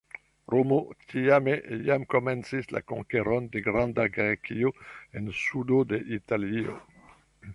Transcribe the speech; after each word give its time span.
Romo, 0.51 0.77
tiame, 1.11 1.51
jam 1.89 2.05
komencis 2.13 2.71
la 2.77 2.81
konkeron 2.93 3.51
de 3.57 3.63
Granda 3.67 4.07
Grekio 4.17 4.71
en 5.21 5.31
sudo 5.43 5.83
de 5.93 6.01
Italio. 6.21 6.79